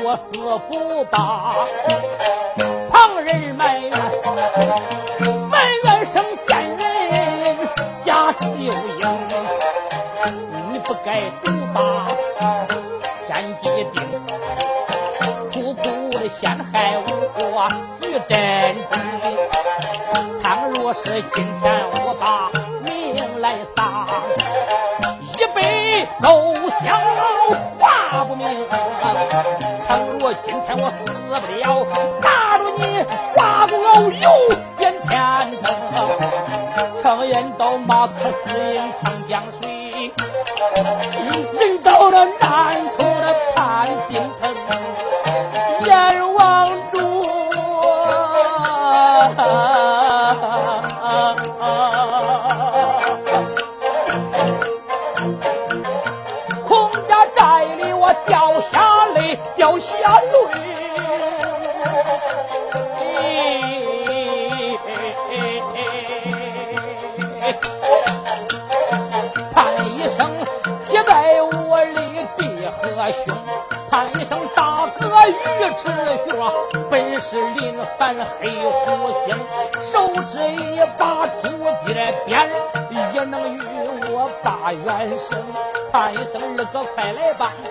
[0.00, 0.22] 我死
[0.68, 0.70] 不
[1.10, 1.16] 罢，
[2.90, 3.90] 旁人埋怨，
[5.50, 7.58] 埋怨生奸人
[8.04, 8.72] 假秀英，
[10.72, 11.08] 你不该
[11.42, 12.06] 毒把
[18.00, 18.30] 徐真
[18.90, 18.96] 真，
[20.42, 22.50] 倘若是今天我把
[22.82, 24.06] 命来丧，
[25.36, 26.54] 一杯豆
[26.84, 26.86] 香
[27.78, 28.44] 话不明。
[29.88, 30.96] 倘若今天我死
[31.40, 31.64] 不了，
[32.22, 32.82] 打住你
[33.36, 34.26] 花骨遨游
[34.78, 35.10] 见天
[35.62, 35.66] 灯。
[37.02, 38.12] 常言道，马可
[38.46, 38.67] 思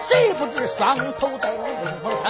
[0.07, 2.25] 谁不知双头灯迎风城。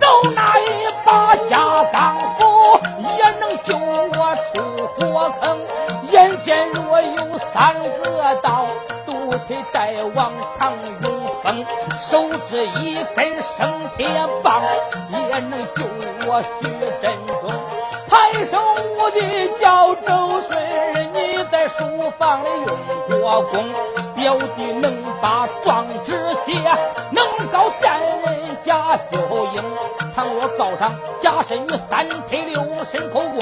[0.00, 0.62] 手拿一
[1.04, 1.96] 把下钢
[2.38, 2.80] 斧，
[3.16, 4.18] 也能救我
[4.52, 4.54] 出
[4.86, 5.44] 火坑。
[6.10, 8.66] 眼见若有三个刀，
[9.04, 9.10] 独
[9.46, 10.72] 腿带往唐
[11.02, 11.04] 永
[11.42, 11.66] 峰。
[12.10, 12.12] 手
[12.48, 14.06] 执一根生铁
[14.42, 14.62] 棒。
[15.10, 15.82] 也能救
[16.26, 16.64] 我徐
[17.02, 17.04] 振
[17.40, 17.42] 中，
[18.08, 18.10] 抬
[18.46, 18.52] 手
[18.98, 19.16] 我的
[19.60, 20.08] 叫周
[20.40, 20.85] 顺，你在
[21.78, 23.64] 书房里用过功，
[24.14, 26.12] 表弟能把状纸
[26.44, 26.54] 写，
[27.12, 29.62] 能告贱人贾秀英，
[30.14, 33.38] 倘若告上贾身与三推六身口供，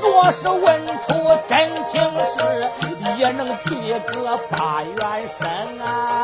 [0.00, 1.14] 若是问出
[1.48, 2.00] 真情
[2.36, 2.70] 实，
[3.18, 6.23] 也能提个八元神啊。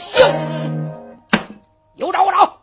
[0.00, 1.20] 行，
[1.94, 2.60] 有招我招。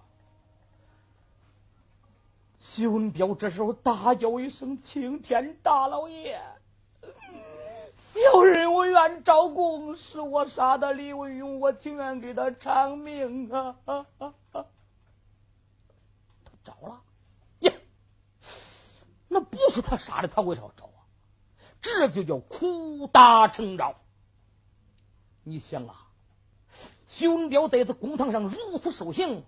[2.60, 6.40] 徐文彪这时候大叫一声：“青天大老爷！
[8.14, 14.66] 小人我愿招供，是我杀的李文勇，我情愿给他偿命啊！”他
[16.64, 17.02] 招了，
[17.60, 17.72] 呀，
[19.28, 21.06] 那不是他杀的，他为啥要招啊？
[21.82, 23.96] 这就叫苦大成招。
[25.44, 26.07] 你想啊，
[27.18, 29.44] 徐文彪在这公堂上如此受刑，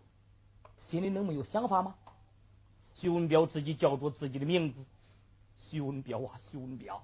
[0.80, 1.94] 心里能没有想法吗？
[2.96, 4.80] 徐文彪自己叫出自己的名字，
[5.56, 7.04] 徐文彪啊，徐文彪，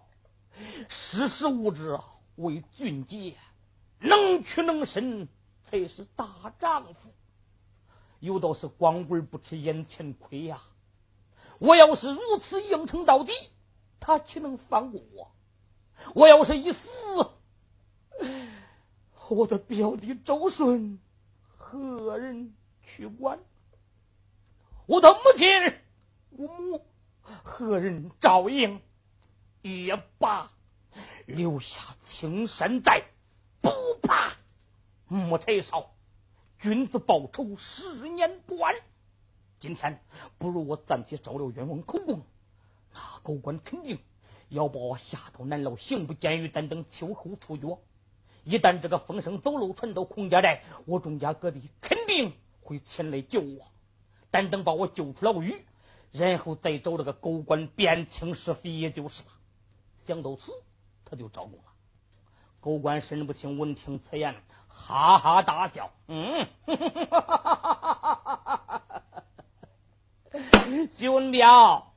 [0.89, 2.03] 识时务者，
[2.37, 3.35] 为俊杰，
[3.99, 5.29] 能屈能伸
[5.65, 7.11] 才是大丈夫。
[8.19, 10.63] 有道是光棍不吃眼前亏呀！
[11.59, 13.31] 我要是如此硬撑到底，
[13.99, 15.31] 他岂能放过我？
[16.15, 16.87] 我要是一死，
[19.29, 20.99] 我的表弟周顺
[21.57, 22.53] 何人
[22.83, 23.39] 去管？
[24.85, 25.47] 我的母亲。
[26.37, 26.85] 我母
[27.23, 28.81] 何人照应？
[29.61, 30.51] 也罢，
[31.25, 33.03] 留下青山在，
[33.61, 33.71] 不
[34.01, 34.33] 怕
[35.07, 35.91] 木柴烧。
[36.59, 38.75] 君子报仇，十年不晚。
[39.59, 39.99] 今天
[40.37, 42.21] 不如我暂且招了冤枉口供，
[42.93, 43.97] 那狗官肯定
[44.49, 47.77] 要把我下到南牢刑部监狱，等等秋后处决。
[48.45, 52.31] 一旦这个风声走漏，传到孔家寨，我钟家哥弟肯定
[52.61, 53.67] 会前来救我，
[54.31, 55.65] 但等把我救出牢狱。
[56.11, 59.29] 然后再找这个狗官辨清是非，也就是了。
[60.05, 60.53] 想到此，
[61.03, 61.65] 他就招供了。
[62.61, 64.33] 狗官申不清闻听此言，
[64.69, 66.47] 哈哈大笑：“嗯，
[70.91, 71.91] 徐文彪，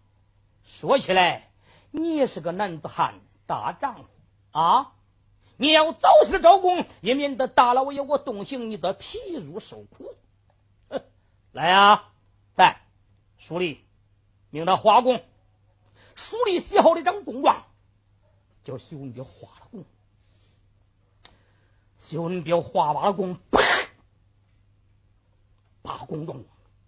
[0.65, 1.51] 说起来，
[1.93, 4.05] 你也是个男子汉、大丈夫
[4.51, 4.95] 啊！
[5.59, 10.15] 你要早些招供，也免得大老爷我动刑，你的皮肉受苦。
[11.53, 12.05] 来呀，
[12.57, 12.81] 来，
[13.37, 13.79] 书吏。”
[14.51, 15.19] 命他画供，
[16.15, 17.67] 书吏写好了张供状，
[18.65, 19.85] 叫徐文彪画了供。
[21.99, 23.61] 徐文彪画完了供，啪，
[25.83, 26.43] 把供状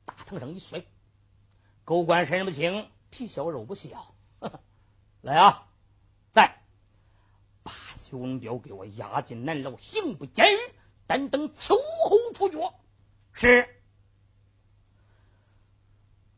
[0.07, 0.83] 大堂上一摔。
[1.85, 4.15] 狗官身不轻，皮小肉不小。
[5.21, 5.67] 来啊，
[6.33, 6.60] 在
[8.11, 10.59] 徐文彪给我押进南牢刑部监狱，
[11.07, 12.59] 但等秋后处决。
[13.33, 13.69] 是。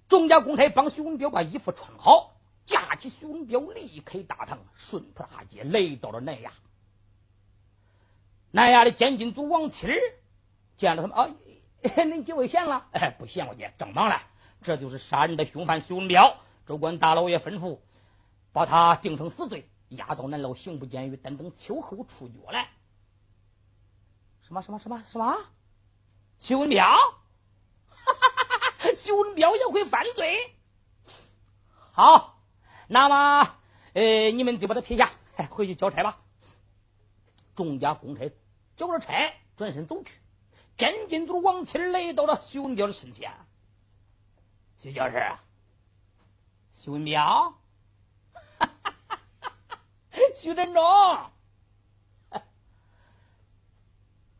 [0.09, 2.35] 钟家公差帮徐文彪把衣服穿好，
[2.67, 6.51] 架起徐文彪离开大堂，顺坡大街来到了南衙。
[8.51, 9.89] 南衙的监禁组王七
[10.77, 11.35] 见了他们啊，
[11.83, 12.87] 恁几位闲了？
[12.93, 14.17] 哎，不闲，我姐正忙呢。
[14.61, 16.37] 这就是杀人的凶犯徐文彪。
[16.67, 17.79] 州官大老爷吩咐，
[18.53, 19.67] 把他定成死罪，
[19.97, 22.69] 押到南牢刑部监狱，等等秋后处决来。
[24.43, 25.39] 什么什么什么什么？
[26.39, 26.85] 徐文彪？
[26.85, 30.57] 哈哈哈哈徐文彪也会犯罪，
[31.93, 32.43] 好，
[32.89, 33.55] 那么
[33.93, 35.13] 呃，你们就把他撇下，
[35.51, 36.21] 回去交差吧。
[37.55, 38.33] 众家公差
[38.75, 40.11] 交了差，转身走去。
[40.77, 43.31] 监禁组王七来到了徐文彪的身前，
[44.79, 45.19] 徐教授，
[46.73, 47.55] 徐文彪，
[50.35, 50.83] 徐振中，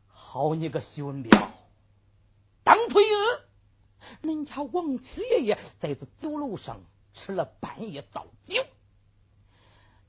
[0.07, 1.51] 好你个徐文彪，
[2.63, 3.43] 当初一日。
[4.21, 6.81] 恁家王七爷爷在这酒楼上
[7.13, 8.63] 吃了半夜糟酒，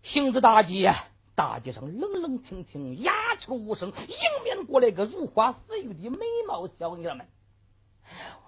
[0.03, 0.95] 行至大街，
[1.35, 7.27] 大街上冷冷清清，鸦雀无声，迎面过来个如花似玉的美貌小娘们。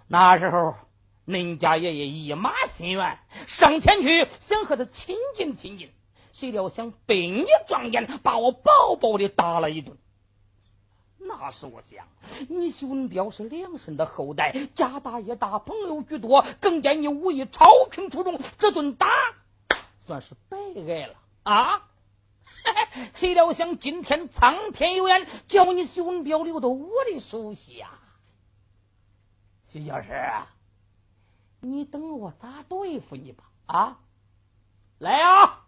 [0.08, 0.74] 那时候，
[1.26, 5.90] 恁家爷爷一马心愿，上前去想和他亲近亲近，
[6.38, 9.96] 谁料想被你撞见，把我饱饱的打了一顿。
[11.18, 12.06] 那是我想，
[12.50, 19.06] 你徐文彪是梁生的后代，家大业大，朋友居多，更见你武艺超群出众，这顿打
[20.00, 21.14] 算是白挨了。
[21.44, 21.88] 啊！
[23.16, 27.88] 谁料想今天苍天有眼，叫你徐文彪留到我的手下。
[29.68, 30.12] 徐教师，
[31.60, 33.44] 你等我咋对付你吧？
[33.66, 33.98] 啊！
[34.98, 35.65] 来啊！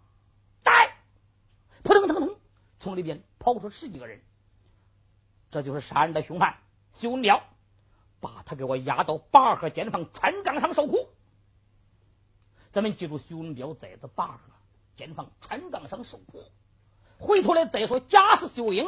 [2.89, 4.23] 从里边跑出十几个人。
[5.51, 6.57] 这就是杀人的凶犯
[6.95, 7.43] 徐文彪，
[8.19, 11.07] 把他给我押到八河监房川岗上受苦。
[12.73, 14.41] 咱们记住，徐文彪在这八河
[14.97, 16.43] 监房川岗上受苦。
[17.19, 18.87] 回头来再说，假是秀英，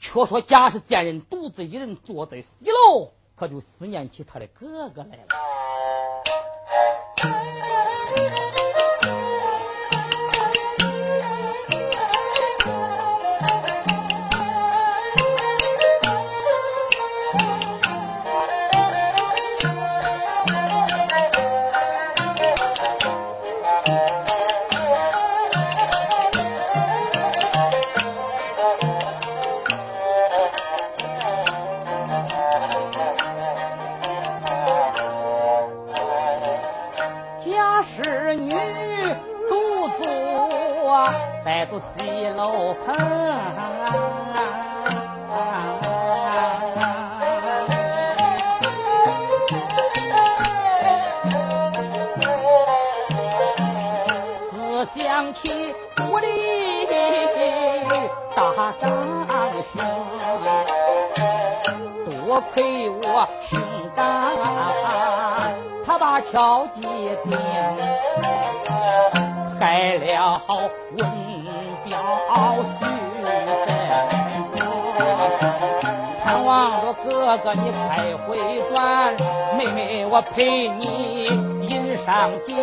[0.00, 5.26] 却说假是贱人独自一人坐在西楼，可就思念起他的哥哥来了。
[66.32, 66.80] 敲击
[67.24, 67.38] 定，
[69.60, 70.42] 害了
[70.96, 70.98] 文
[71.84, 71.88] 彪
[72.64, 72.80] 徐
[73.64, 73.68] 振
[76.24, 76.50] 盼望
[76.82, 77.06] 着哥
[77.38, 77.88] 哥你快
[78.26, 78.28] 回
[78.74, 78.74] 转，
[79.56, 81.26] 妹妹我陪你
[81.62, 82.55] 饮上几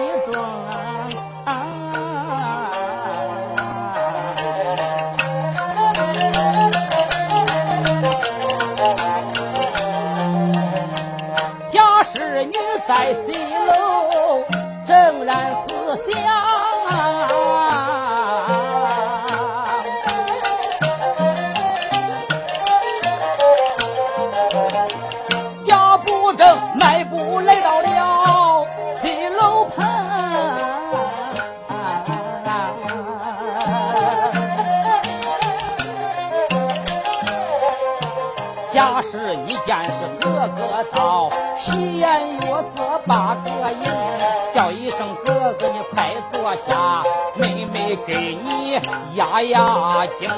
[49.16, 50.30] 压压惊。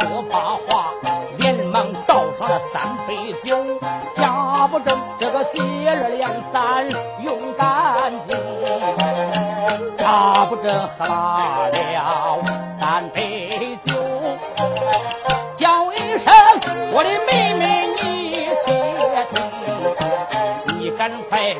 [0.00, 0.92] 说罢话，
[1.38, 3.64] 连忙倒上了三杯酒，
[4.16, 6.88] 家不正这个接二连三
[7.22, 8.36] 用干净，
[9.96, 11.70] 家不正喝了
[12.80, 13.92] 三杯酒，
[15.56, 16.32] 叫一声
[16.92, 18.48] 我的妹妹你，
[20.80, 20.90] 你。
[20.98, 21.54] 赶快，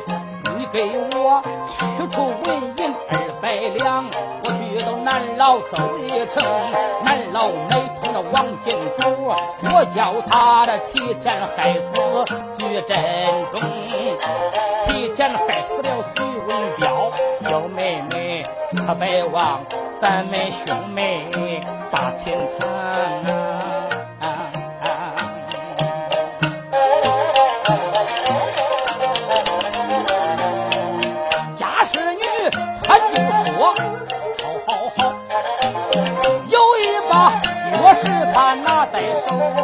[0.57, 0.83] 你给
[1.17, 1.41] 我
[1.77, 3.11] 取出纹银二
[3.41, 4.05] 百两，
[4.69, 6.35] 去到南牢走一程。
[7.03, 11.79] 南牢没通了王金主，我叫他的提前害死
[12.59, 12.91] 徐振
[13.51, 13.61] 中，
[14.87, 17.11] 提前害死了徐文彪。
[17.41, 18.43] 小妹妹
[18.85, 19.61] 可别忘
[20.01, 21.25] 咱们兄妹
[21.89, 23.88] 把亲成。
[38.99, 39.58] 二